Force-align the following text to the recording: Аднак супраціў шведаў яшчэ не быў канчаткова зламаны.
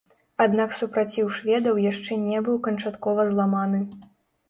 Аднак 0.45 0.73
супраціў 0.77 1.29
шведаў 1.41 1.83
яшчэ 1.91 2.19
не 2.25 2.43
быў 2.51 2.61
канчаткова 2.71 3.31
зламаны. 3.33 3.87